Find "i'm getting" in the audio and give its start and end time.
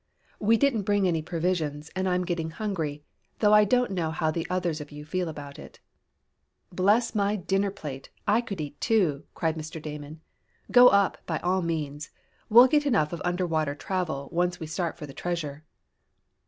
2.09-2.49